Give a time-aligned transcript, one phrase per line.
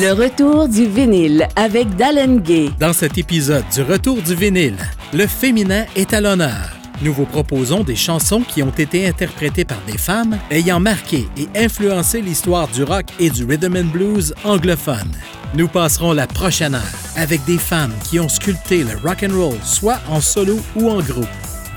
[0.00, 2.70] Le retour du vinyle avec Dallin Gay.
[2.80, 4.78] Dans cet épisode du Retour du vinyle,
[5.12, 6.75] le féminin est à l'honneur.
[7.02, 11.48] Nous vous proposons des chansons qui ont été interprétées par des femmes ayant marqué et
[11.54, 15.12] influencé l'histoire du rock et du rhythm and blues anglophone.
[15.54, 16.82] Nous passerons la prochaine heure
[17.16, 21.00] avec des femmes qui ont sculpté le rock and roll soit en solo ou en
[21.00, 21.28] groupe.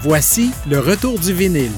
[0.01, 1.71] Voici le retour du vinyle.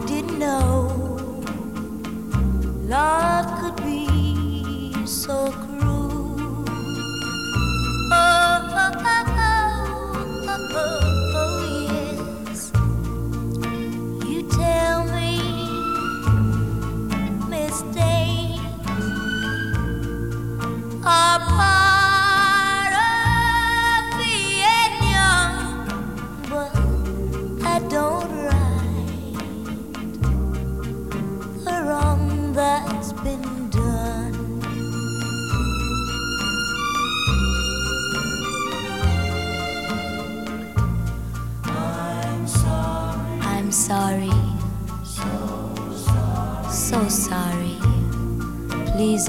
[0.00, 0.28] To see.
[0.40, 0.87] Oh,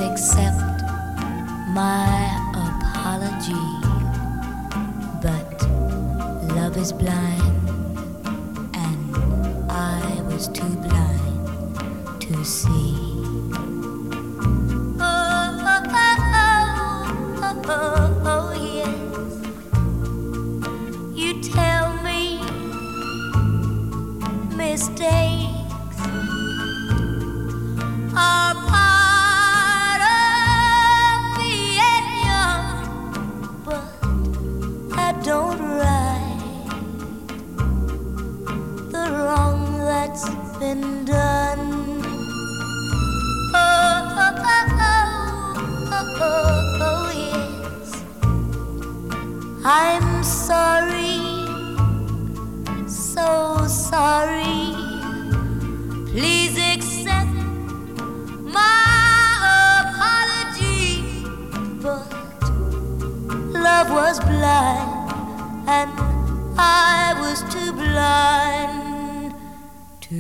[0.02, 0.49] oh, oh.
[70.12, 70.16] La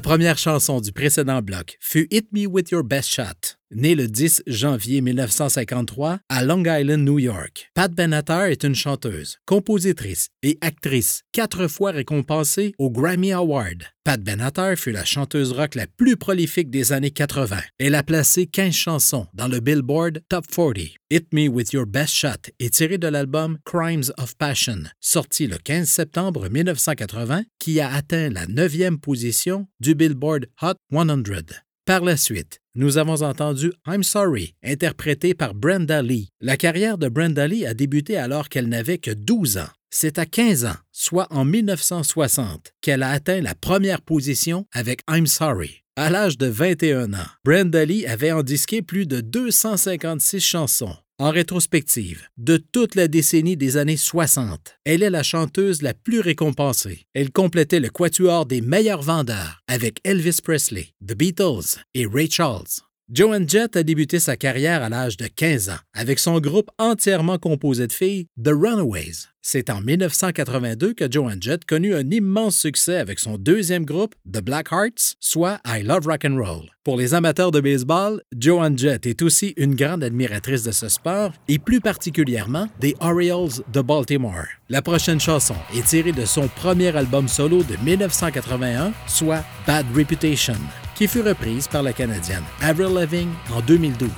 [0.00, 3.57] première chanson du précédent bloc fut Hit Me With Your Best Shot.
[3.70, 9.36] Née le 10 janvier 1953 à Long Island, New York, Pat Benatar est une chanteuse,
[9.44, 13.82] compositrice et actrice, quatre fois récompensée au Grammy Award.
[14.04, 17.58] Pat Benatar fut la chanteuse rock la plus prolifique des années 80.
[17.78, 20.78] Elle a placé 15 chansons dans le Billboard Top 40.
[21.10, 25.58] Hit Me With Your Best Shot est tiré de l'album Crimes of Passion, sorti le
[25.58, 31.67] 15 septembre 1980, qui a atteint la neuvième position du Billboard Hot 100.
[31.88, 36.28] Par la suite, nous avons entendu I'm Sorry, interprété par Brenda Lee.
[36.38, 39.70] La carrière de Brenda Lee a débuté alors qu'elle n'avait que 12 ans.
[39.88, 45.26] C'est à 15 ans, soit en 1960, qu'elle a atteint la première position avec I'm
[45.26, 45.82] Sorry.
[45.96, 50.94] À l'âge de 21 ans, Brenda Lee avait endisqué plus de 256 chansons.
[51.20, 56.20] En rétrospective, de toute la décennie des années 60, elle est la chanteuse la plus
[56.20, 57.06] récompensée.
[57.12, 62.82] Elle complétait le quatuor des meilleurs vendeurs avec Elvis Presley, The Beatles et Ray Charles.
[63.10, 67.38] Joan Jett a débuté sa carrière à l'âge de 15 ans avec son groupe entièrement
[67.38, 69.28] composé de filles, The Runaways.
[69.40, 74.42] C'est en 1982 que Joan Jett connut un immense succès avec son deuxième groupe, The
[74.42, 76.68] Black Hearts, soit I Love Rock and Roll.
[76.84, 81.32] Pour les amateurs de baseball, Joan Jett est aussi une grande admiratrice de ce sport
[81.48, 84.44] et plus particulièrement des Orioles de Baltimore.
[84.68, 90.56] La prochaine chanson est tirée de son premier album solo de 1981, soit Bad Reputation
[90.98, 94.10] qui fut reprise par la Canadienne Avril Lavigne en 2012.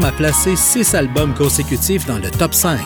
[0.00, 2.80] A placé six albums consécutifs dans le top 5.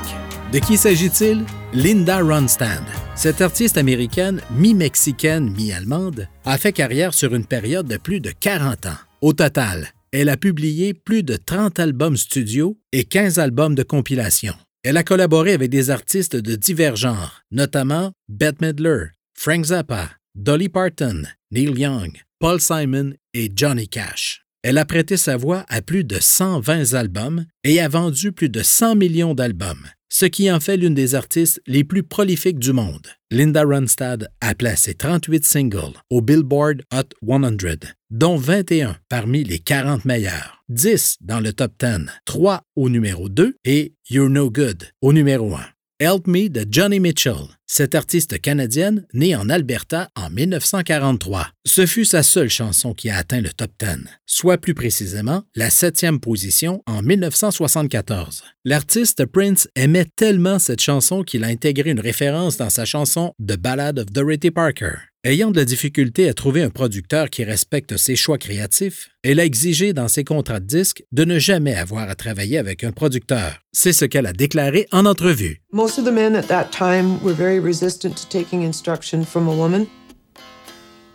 [0.53, 1.45] De qui s'agit-il?
[1.73, 2.83] Linda Ronstadt.
[3.15, 8.87] Cette artiste américaine, mi-mexicaine, mi-allemande, a fait carrière sur une période de plus de 40
[8.87, 8.99] ans.
[9.21, 14.55] Au total, elle a publié plus de 30 albums studio et 15 albums de compilation.
[14.83, 20.69] Elle a collaboré avec des artistes de divers genres, notamment Bette Midler, Frank Zappa, Dolly
[20.69, 21.23] Parton,
[21.53, 24.46] Neil Young, Paul Simon et Johnny Cash.
[24.69, 28.65] Elle a prêté sa voix à plus de 120 albums et a vendu plus de
[28.65, 33.07] 100 millions d'albums, ce qui en fait l'une des artistes les plus prolifiques du monde.
[33.31, 40.05] Linda Ronstadt a placé 38 singles au Billboard Hot 100, dont 21 parmi les 40
[40.05, 45.13] meilleurs, 10 dans le top 10, 3 au numéro 2 et You're No Good au
[45.13, 45.61] numéro 1.
[45.99, 51.49] Help Me de Johnny Mitchell, cette artiste canadienne née en Alberta en 1943.
[51.67, 55.71] Ce fut sa seule chanson qui a atteint le top 10, soit plus précisément la
[55.71, 58.45] septième position en 1974.
[58.67, 63.57] L'artiste Prince aimait tellement cette chanson qu'il a intégré une référence dans sa chanson The
[63.57, 64.97] Ballad of Dorothy Parker.
[65.27, 69.45] Ayant de la difficulté à trouver un producteur qui respecte ses choix créatifs, elle a
[69.45, 73.59] exigé dans ses contrats de disque de ne jamais avoir à travailler avec un producteur.
[73.73, 75.61] C'est ce qu'elle a déclaré en entrevue.
[75.73, 79.53] Most of the men at that time were very resistant to taking instruction from a
[79.53, 79.89] woman.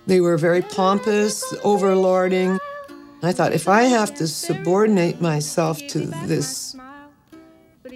[0.08, 2.58] They were very pompous, overlording.
[3.24, 6.76] I thought if I have to subordinate myself to this,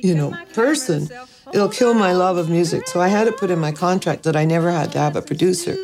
[0.02, 1.10] you know, person,
[1.54, 2.88] it'll kill my love of music.
[2.88, 5.22] So I had to put in my contract that I never had to have a
[5.22, 5.76] producer.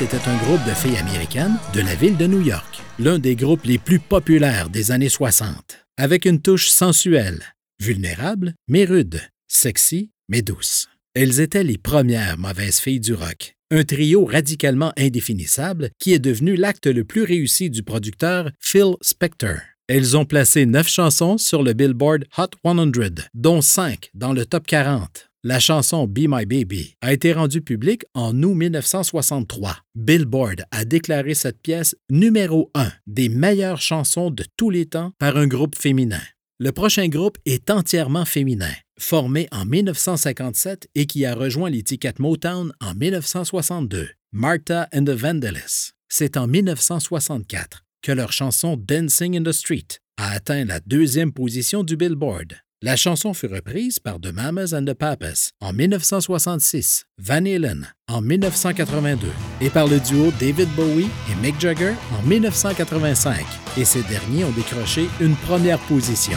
[0.00, 3.64] Était un groupe de filles américaines de la ville de New York, l'un des groupes
[3.64, 7.40] les plus populaires des années 60, avec une touche sensuelle,
[7.80, 10.88] vulnérable mais rude, sexy mais douce.
[11.14, 16.56] Elles étaient les premières mauvaises filles du rock, un trio radicalement indéfinissable qui est devenu
[16.56, 19.58] l'acte le plus réussi du producteur Phil Spector.
[19.86, 24.66] Elles ont placé neuf chansons sur le Billboard Hot 100, dont cinq dans le top
[24.66, 25.30] 40.
[25.46, 29.76] La chanson Be My Baby a été rendue publique en août 1963.
[29.94, 35.36] Billboard a déclaré cette pièce numéro un des meilleures chansons de tous les temps par
[35.36, 36.22] un groupe féminin.
[36.58, 42.72] Le prochain groupe est entièrement féminin, formé en 1957 et qui a rejoint l'étiquette Motown
[42.80, 45.92] en 1962, Martha and the Vandellas.
[46.08, 51.82] C'est en 1964 que leur chanson Dancing in the Street a atteint la deuxième position
[51.82, 52.63] du Billboard.
[52.86, 58.20] La chanson fut reprise par The Mamas and the Papas en 1966, Van Halen en
[58.20, 59.26] 1982
[59.62, 63.42] et par le duo David Bowie et Mick Jagger en 1985.
[63.78, 66.36] Et ces derniers ont décroché une première position.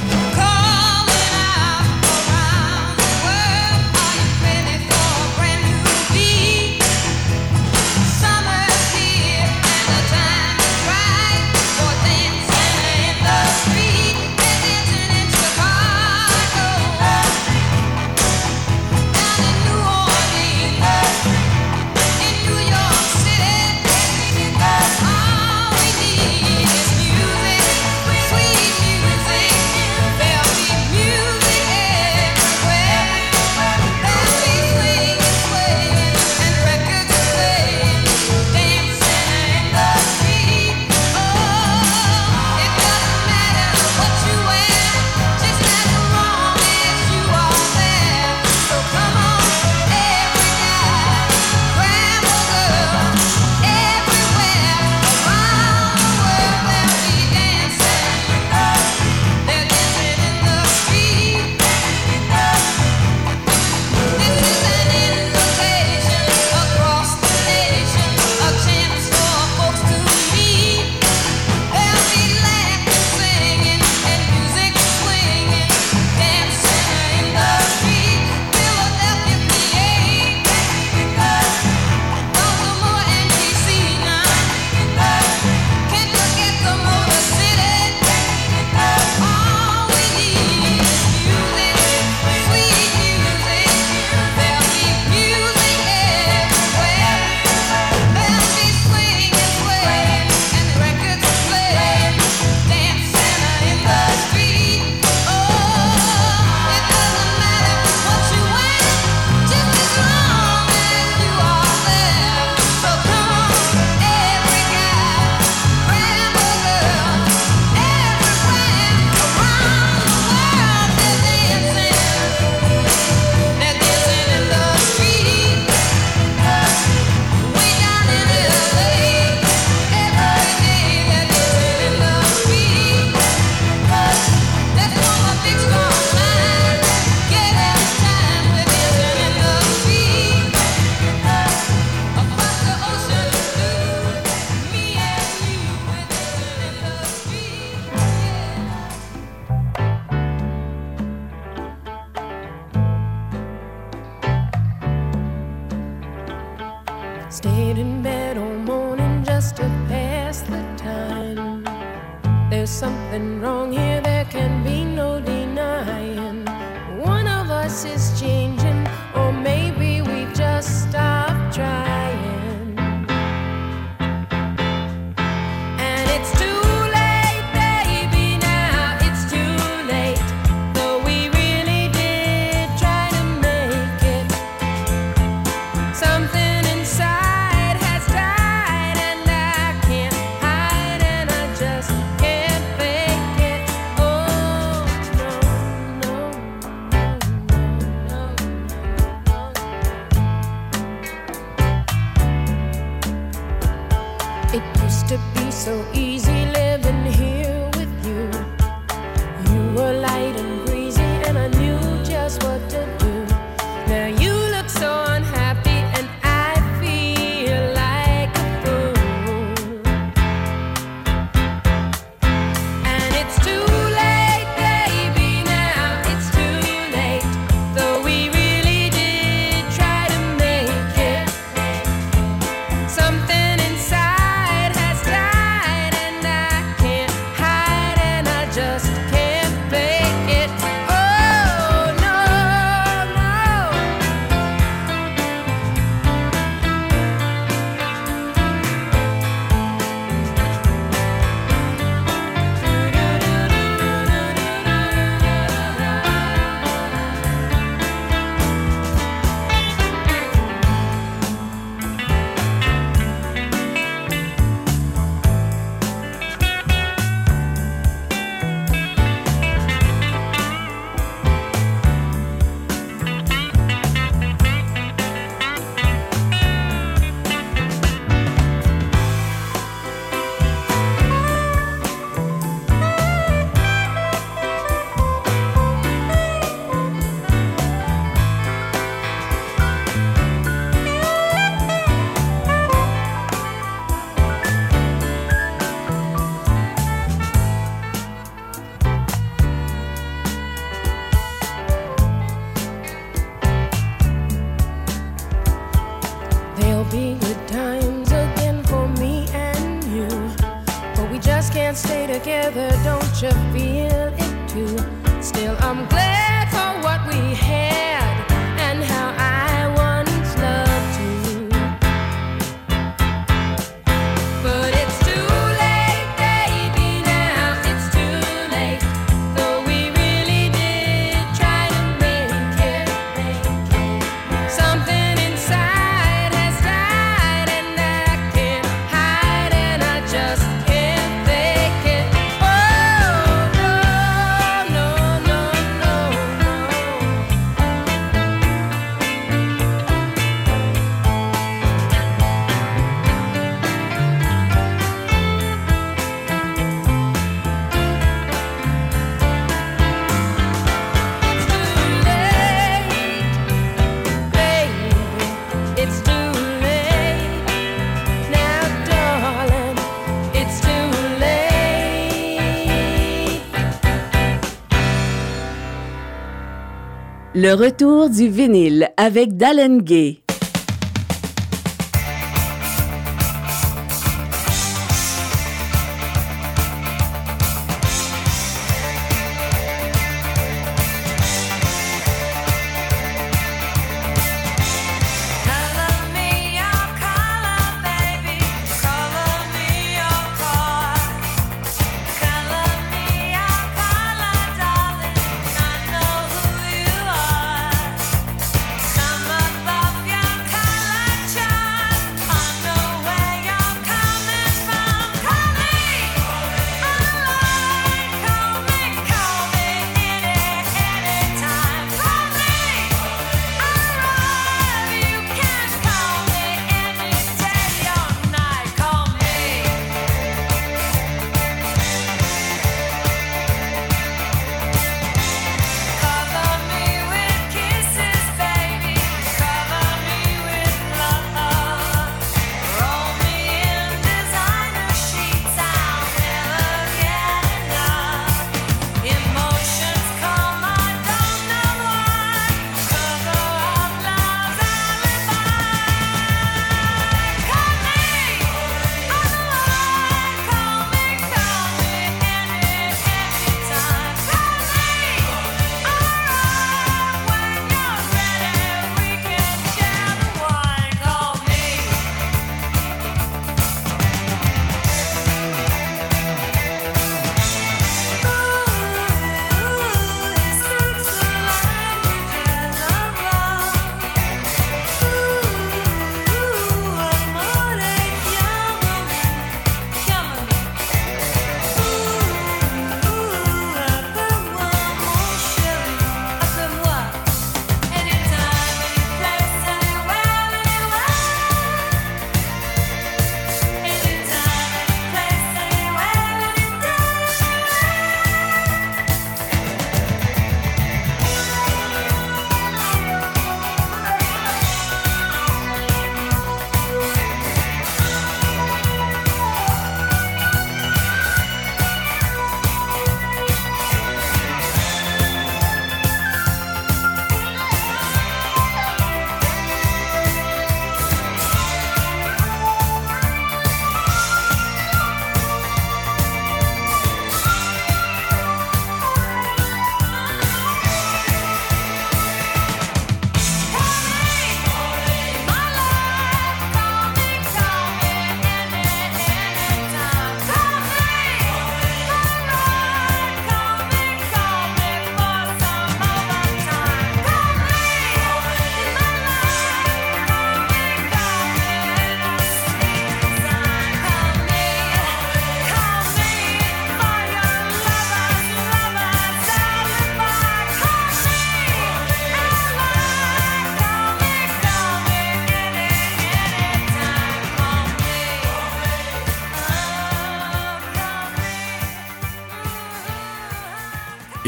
[377.39, 380.23] Le retour du vinyle avec Dallengay.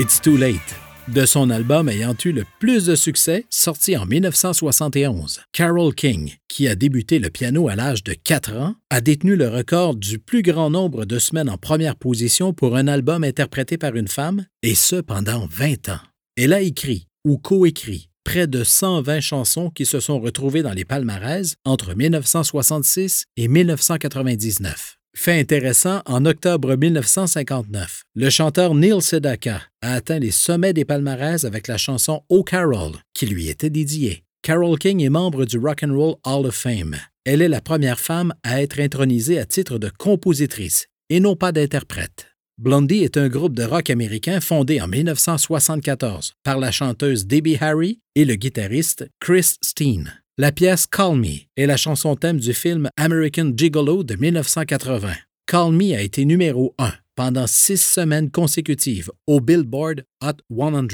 [0.09, 0.75] It's Too Late,
[1.07, 5.41] de son album ayant eu le plus de succès, sorti en 1971.
[5.51, 9.47] Carole King, qui a débuté le piano à l'âge de 4 ans, a détenu le
[9.47, 13.95] record du plus grand nombre de semaines en première position pour un album interprété par
[13.95, 16.01] une femme, et ce pendant 20 ans.
[16.35, 20.85] Elle a écrit ou coécrit près de 120 chansons qui se sont retrouvées dans les
[20.85, 24.98] palmarès entre 1966 et 1999.
[25.15, 31.43] Fait intéressant, en octobre 1959, le chanteur Neil Sedaka a atteint les sommets des palmarès
[31.45, 34.23] avec la chanson Oh Carol, qui lui était dédiée.
[34.41, 36.95] Carol King est membre du Rock and Roll Hall of Fame.
[37.25, 41.51] Elle est la première femme à être intronisée à titre de compositrice et non pas
[41.51, 42.27] d'interprète.
[42.57, 47.99] Blondie est un groupe de rock américain fondé en 1974 par la chanteuse Debbie Harry
[48.15, 50.21] et le guitariste Chris Steen.
[50.41, 55.11] La pièce Call Me est la chanson thème du film American Gigolo de 1980.
[55.45, 60.87] Call Me a été numéro 1 pendant six semaines consécutives au Billboard Hot 100.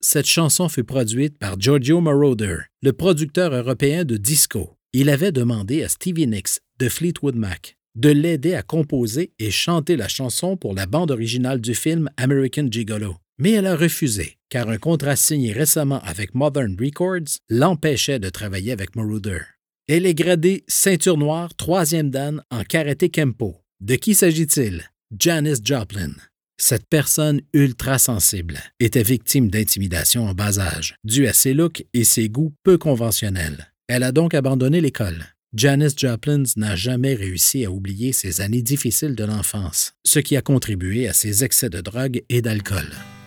[0.00, 4.76] Cette chanson fut produite par Giorgio Moroder, le producteur européen de disco.
[4.92, 9.96] Il avait demandé à Stevie Nicks de Fleetwood Mac de l'aider à composer et chanter
[9.96, 13.16] la chanson pour la bande originale du film American Gigolo.
[13.38, 18.70] Mais elle a refusé, car un contrat signé récemment avec Modern Records l'empêchait de travailler
[18.70, 19.40] avec Moroder.
[19.88, 23.56] Elle est gradée ceinture noire troisième dan en karaté kempo.
[23.80, 24.88] De qui s'agit-il?
[25.18, 26.12] Janis Joplin.
[26.56, 32.04] Cette personne ultra sensible était victime d'intimidation en bas âge, due à ses looks et
[32.04, 33.72] ses goûts peu conventionnels.
[33.88, 35.24] Elle a donc abandonné l'école.
[35.52, 40.42] Janis Joplin n'a jamais réussi à oublier ses années difficiles de l'enfance, ce qui a
[40.42, 42.86] contribué à ses excès de drogue et d'alcool.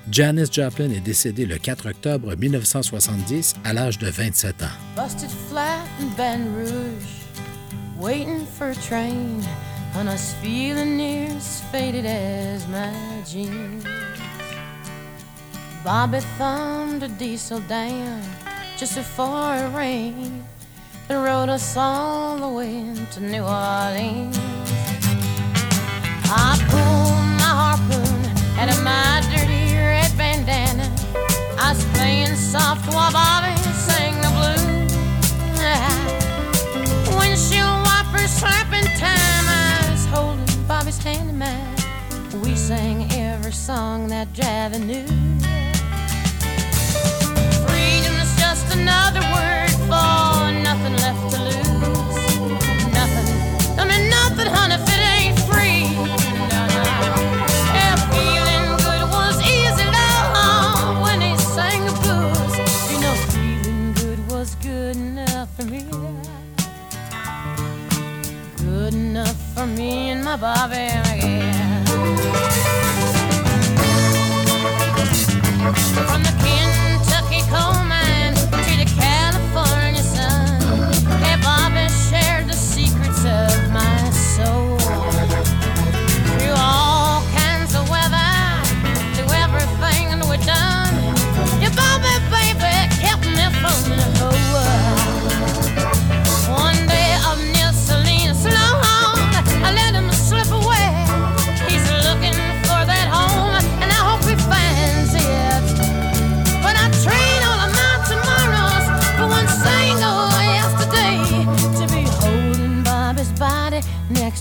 [0.10, 4.65] Janis Joplin est décédée le 4 octobre 1970 à l'âge de 27 ans.
[4.96, 7.26] Busted flat in Baton Rouge,
[8.00, 9.41] waiting for a train,
[9.96, 12.91] and I was feeling near as faded as my
[13.26, 13.84] jeans.
[15.84, 18.22] Bobby thumbed a diesel down
[18.78, 20.43] just before it rained
[21.10, 24.38] and rode us all the way to New Orleans.
[26.30, 29.57] I pulled my harpoon out of my dirty
[30.50, 34.94] I was playing soft while Bobby sang the blues.
[37.18, 39.45] Windshield wipers slapping time.
[39.45, 41.76] I was holding Bobby's hand in mine.
[42.41, 45.37] We sang every song that Javi knew.
[70.40, 71.84] Me and my Bobby, yeah.
[76.08, 76.47] From the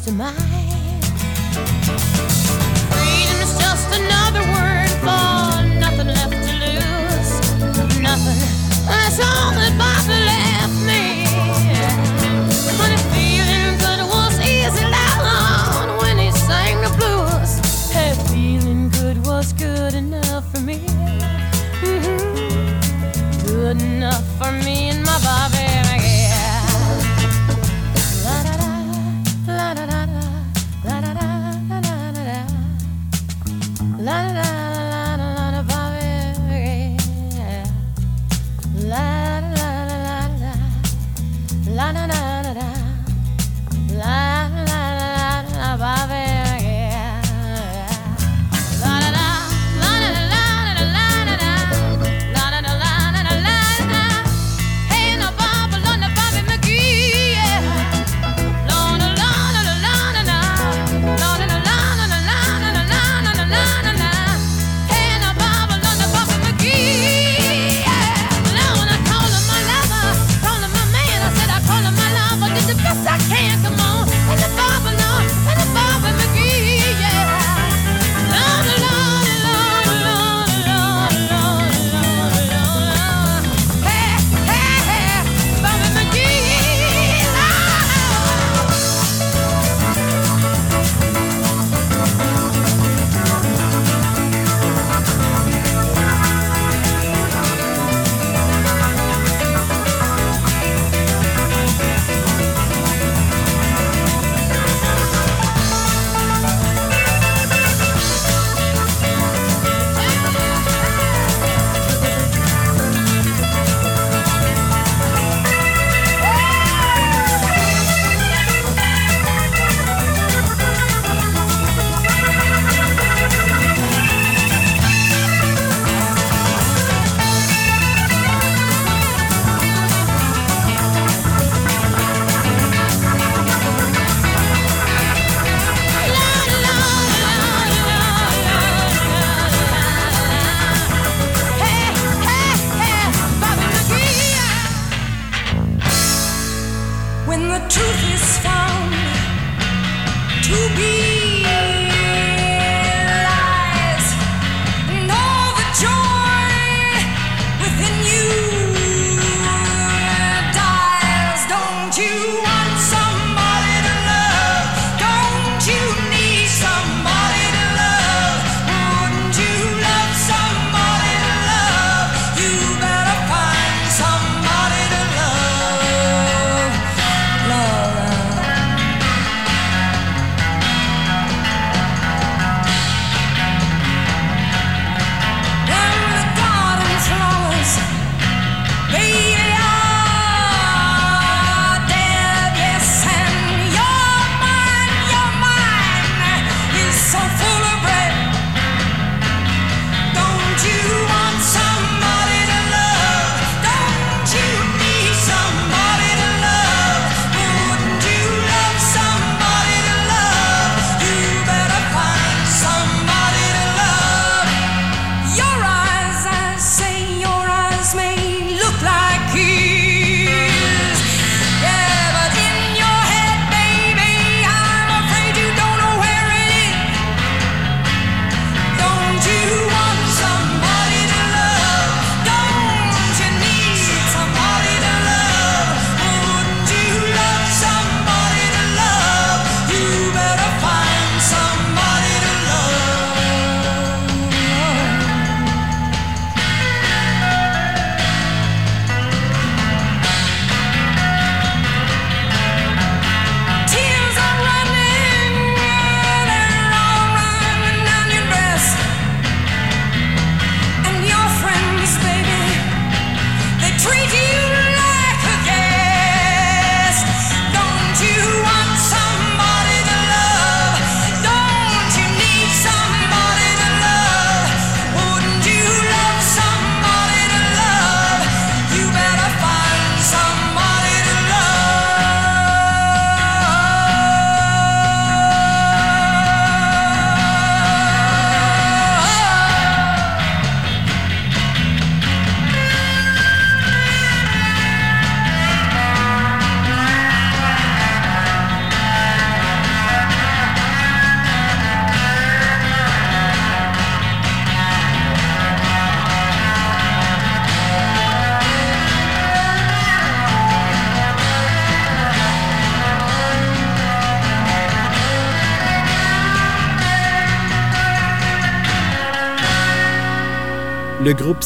[0.06, 0.65] to mine.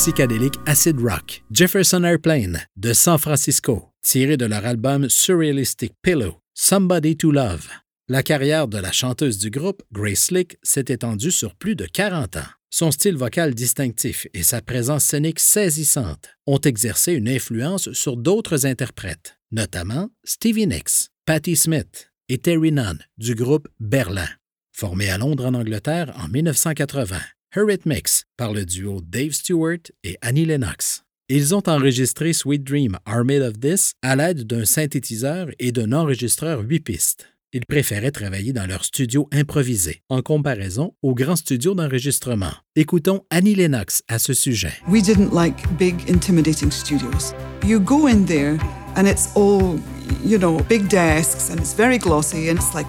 [0.01, 7.19] Psychédélique Acid Rock, Jefferson Airplane, de San Francisco, tiré de leur album Surrealistic Pillow, Somebody
[7.19, 7.69] to Love.
[8.09, 12.39] La carrière de la chanteuse du groupe, Grace Slick, s'est étendue sur plus de 40
[12.39, 12.49] ans.
[12.71, 18.65] Son style vocal distinctif et sa présence scénique saisissante ont exercé une influence sur d'autres
[18.65, 24.29] interprètes, notamment Stevie Nicks, Patti Smith et Terry Nunn du groupe Berlin.
[24.73, 27.19] Formé à Londres en Angleterre en 1980,
[27.57, 31.03] Eurythmics par le duo Dave Stewart et Annie Lennox.
[31.29, 35.91] Ils ont enregistré Sweet Dream Are Made of This à l'aide d'un synthétiseur et d'un
[35.91, 37.27] enregistreur 8 pistes.
[37.53, 42.53] Ils préféraient travailler dans leur studio improvisé, en comparaison aux grands studios d'enregistrement.
[42.77, 44.73] Écoutons Annie Lennox à ce sujet.
[44.89, 47.35] We didn't like big, intimidating studios.
[47.67, 48.59] You go in there
[48.95, 49.81] and it's all,
[50.25, 52.87] you know, big desks and it's very glossy and it's like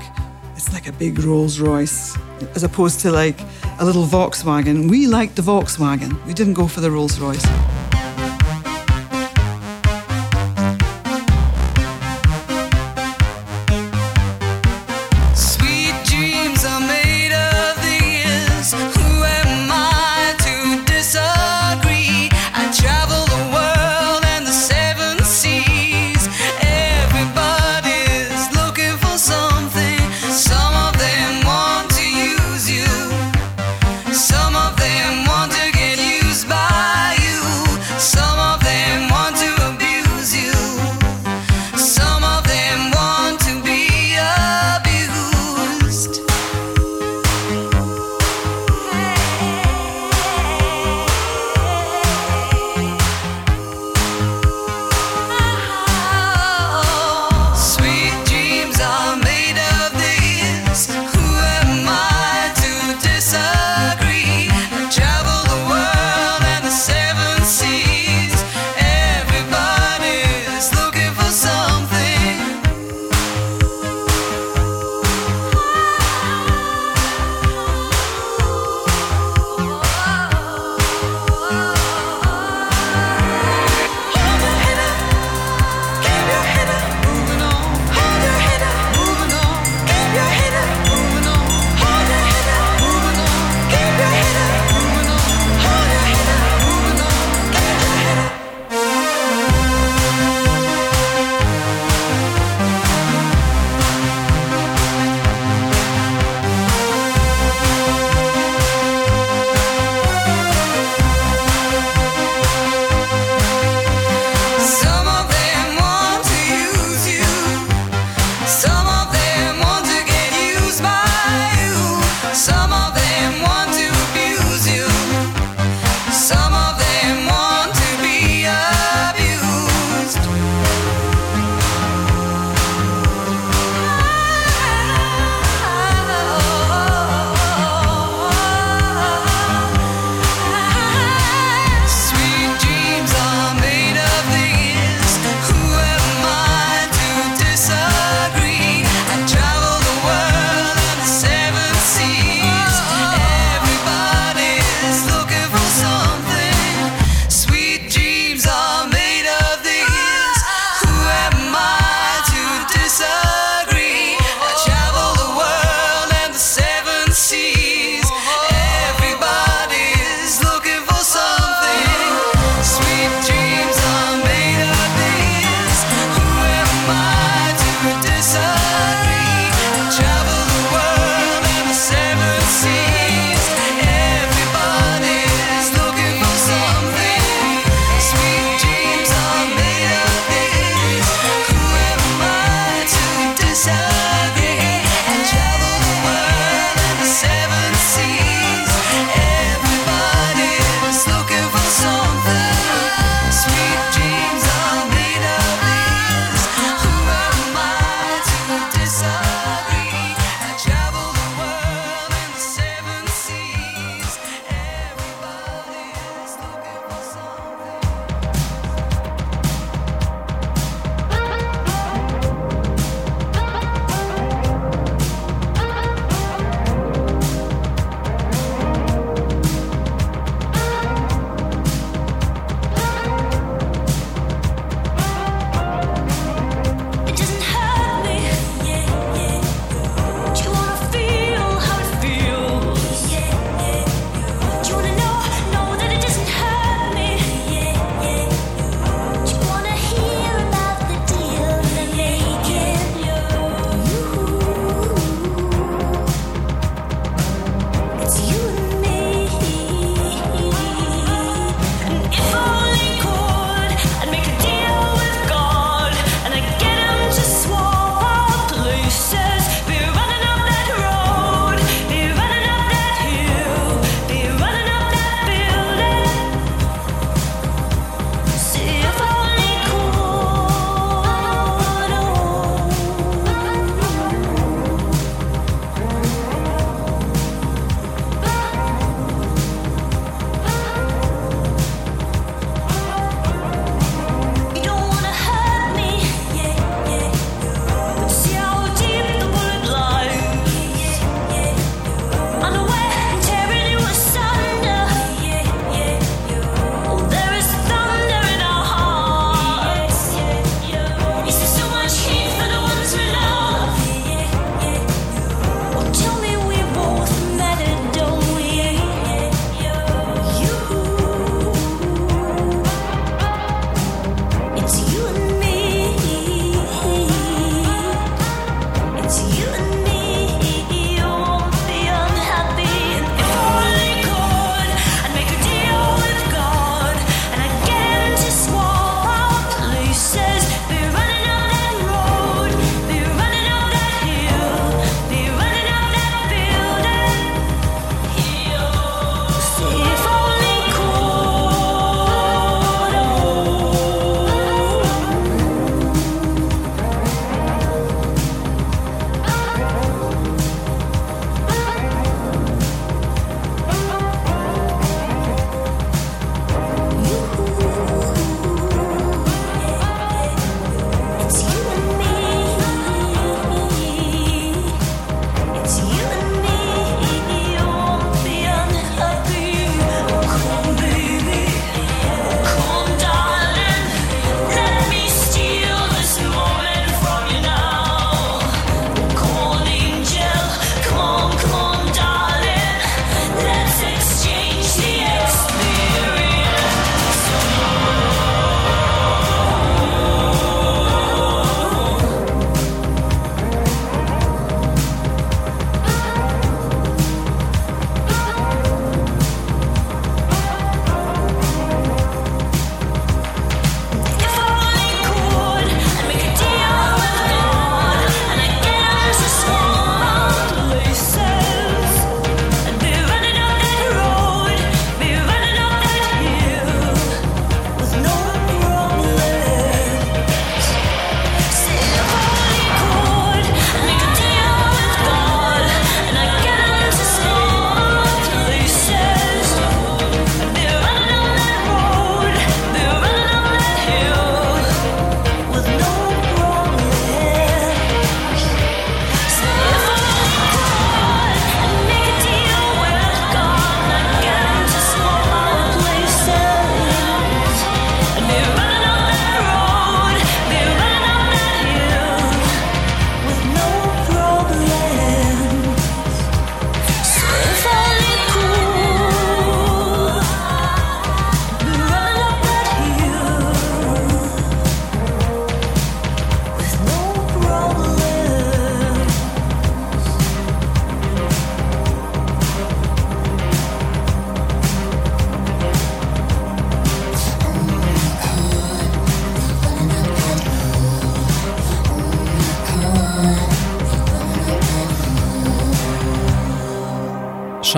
[0.62, 2.16] it's like a big Rolls Royce
[2.56, 3.40] as opposed to like
[3.80, 4.90] a little Volkswagen.
[4.92, 6.24] We liked the Volkswagen.
[6.28, 7.44] We didn't go for the Rolls Royce.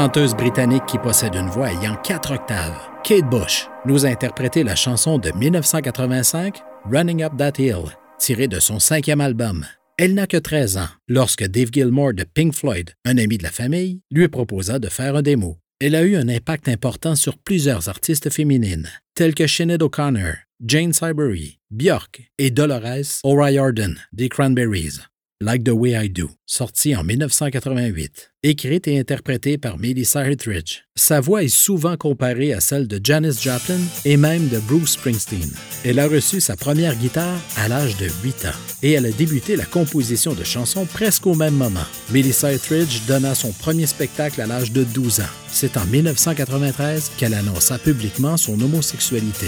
[0.04, 2.78] Chanteuse britannique qui possède une voix ayant quatre octaves.
[3.06, 7.86] Kate Bush nous a interprété la chanson de 1985, Running Up That Hill,
[8.20, 9.66] tirée de son cinquième album.
[9.98, 13.52] Elle n'a que 13 ans lorsque Dave Gilmour de Pink Floyd, un ami de la
[13.52, 15.58] famille, lui proposa de faire un démo.
[15.80, 20.34] Elle a eu un impact important sur plusieurs artistes féminines, telles que Sinead O'Connor,
[20.66, 25.00] Jane Siberry, Björk et Dolores O'Riordan des Cranberries.
[25.46, 30.84] Like the Way I Do, sorti en 1988, écrite et interprétée par Melissa Etheridge.
[30.96, 35.52] Sa voix est souvent comparée à celle de Janis Joplin et même de Bruce Springsteen.
[35.84, 39.58] Elle a reçu sa première guitare à l'âge de 8 ans et elle a débuté
[39.58, 41.88] la composition de chansons presque au même moment.
[42.10, 45.34] Melissa Etheridge donna son premier spectacle à l'âge de 12 ans.
[45.52, 49.48] C'est en 1993 qu'elle annonça publiquement son homosexualité.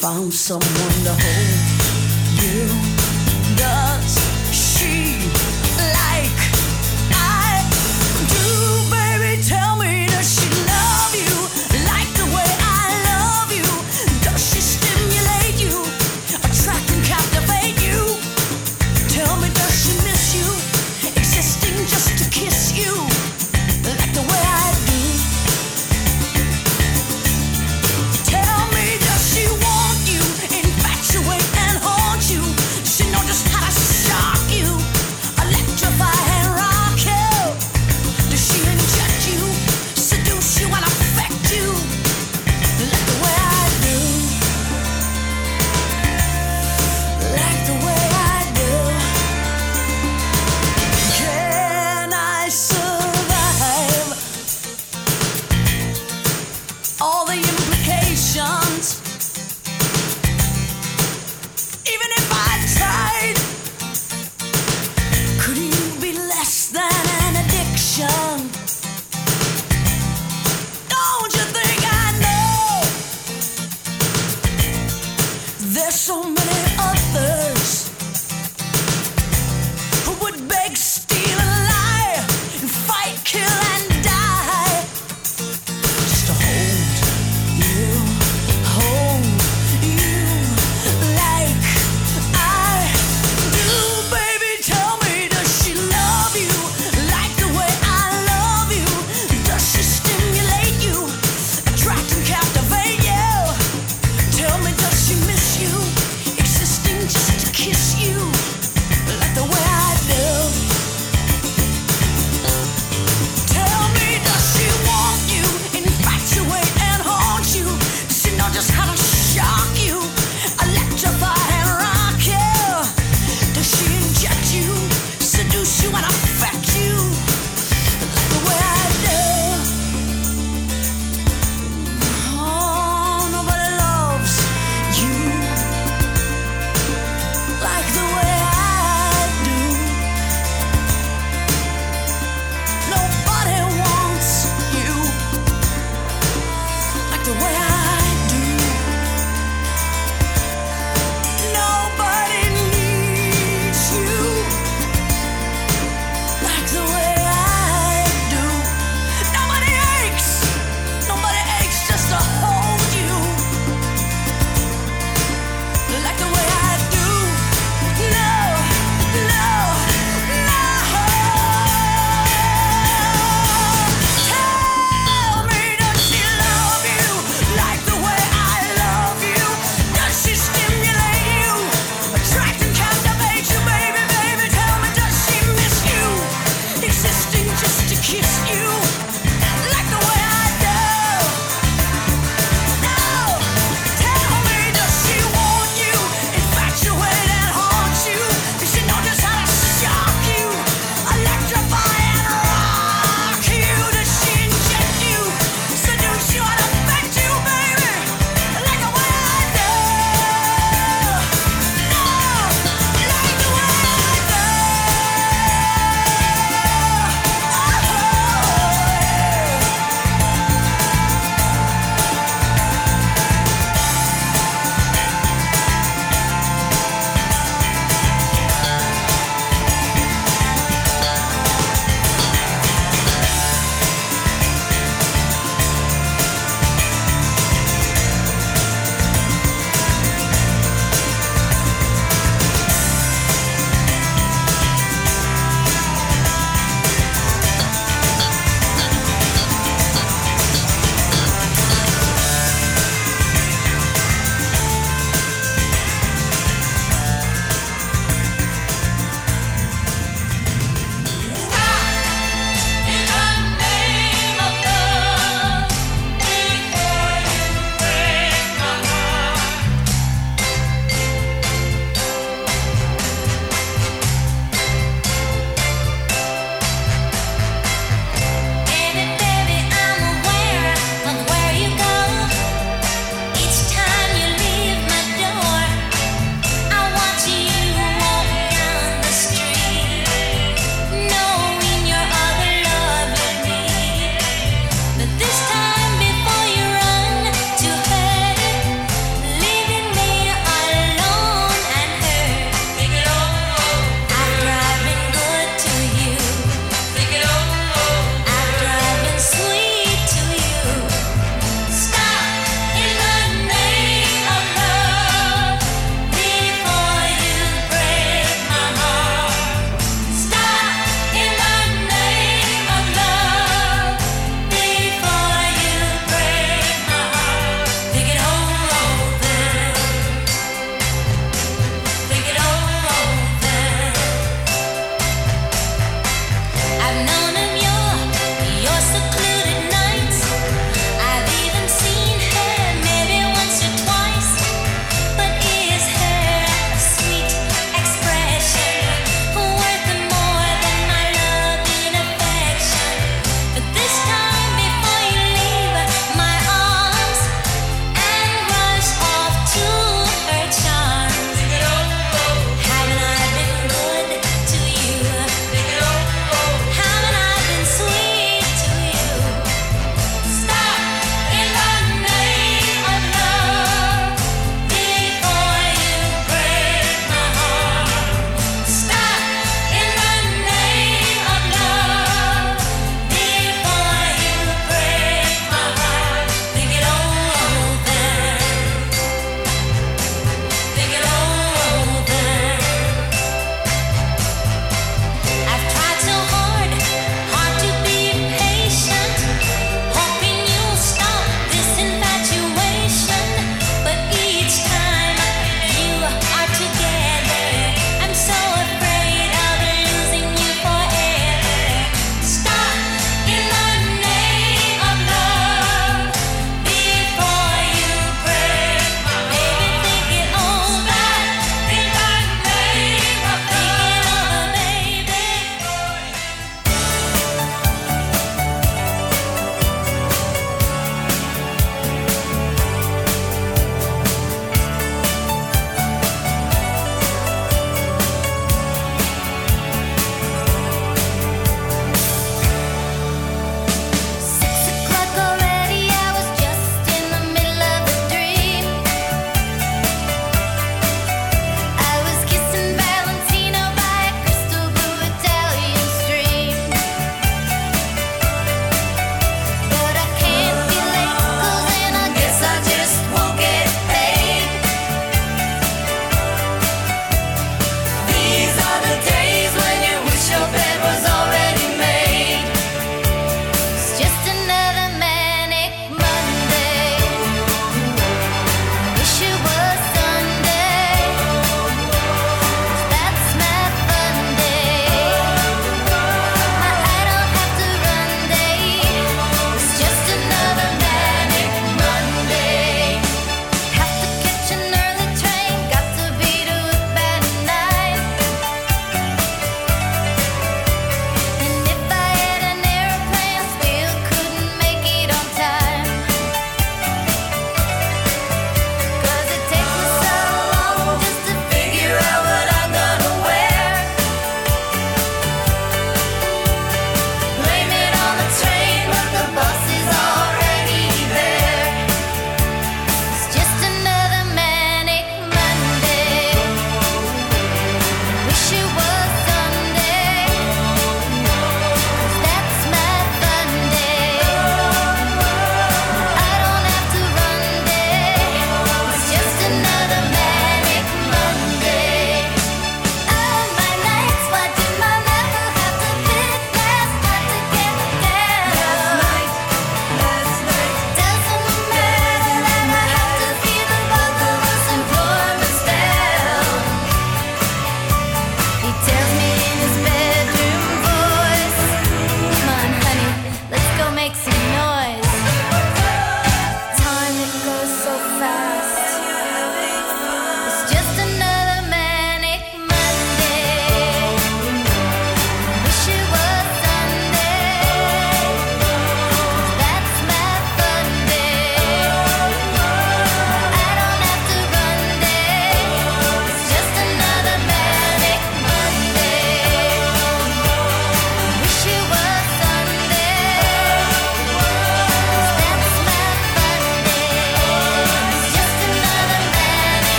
[0.00, 2.79] Found someone to hold you.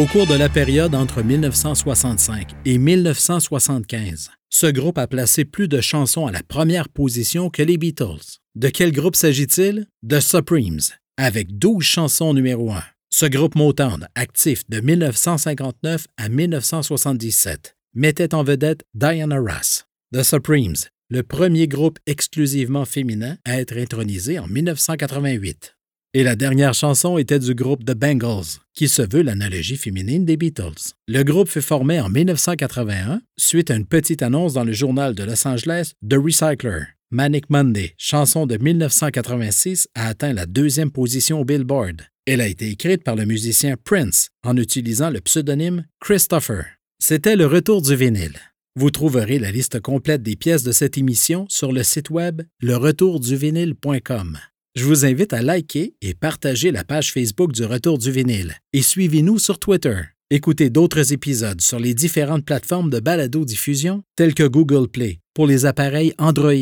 [0.00, 5.82] Au cours de la période entre 1965 et 1975, ce groupe a placé plus de
[5.82, 8.38] chansons à la première position que les Beatles.
[8.54, 9.88] De quel groupe s'agit-il?
[10.08, 10.80] The Supremes,
[11.18, 12.82] avec 12 chansons numéro 1.
[13.10, 19.84] Ce groupe Motown, actif de 1959 à 1977, mettait en vedette Diana Ross.
[20.14, 20.76] The Supremes,
[21.10, 25.76] le premier groupe exclusivement féminin à être intronisé en 1988.
[26.12, 30.36] Et la dernière chanson était du groupe The Bangles, qui se veut l'analogie féminine des
[30.36, 30.94] Beatles.
[31.06, 35.22] Le groupe fut formé en 1981 suite à une petite annonce dans le journal de
[35.22, 36.82] Los Angeles The Recycler.
[37.12, 42.02] Manic Monday, chanson de 1986, a atteint la deuxième position au Billboard.
[42.26, 46.64] Elle a été écrite par le musicien Prince en utilisant le pseudonyme Christopher.
[46.98, 48.36] C'était le retour du vinyle.
[48.74, 54.38] Vous trouverez la liste complète des pièces de cette émission sur le site web leretourduvinyle.com.
[54.76, 58.82] Je vous invite à liker et partager la page Facebook du Retour du vinyle et
[58.82, 60.00] suivez-nous sur Twitter.
[60.30, 65.66] Écoutez d'autres épisodes sur les différentes plateformes de balado-diffusion telles que Google Play pour les
[65.66, 66.54] appareils Android,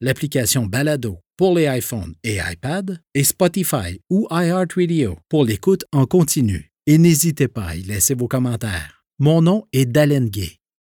[0.00, 6.72] l'application Balado pour les iPhones et iPad et Spotify ou iHeartRadio pour l'écoute en continu.
[6.86, 9.04] Et n'hésitez pas à y laisser vos commentaires.
[9.18, 10.59] Mon nom est Dalen Gay